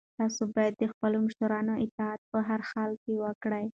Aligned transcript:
تاسو 0.19 0.41
باید 0.55 0.73
د 0.77 0.83
خپلو 0.93 1.17
مشرانو 1.25 1.73
اطاعت 1.85 2.21
په 2.31 2.39
هر 2.49 2.61
حال 2.69 2.91
کې 3.03 3.13
وکړئ. 3.23 3.65